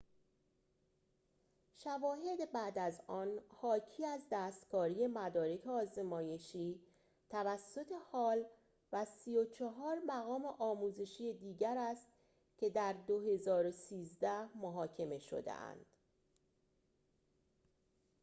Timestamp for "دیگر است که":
11.33-12.69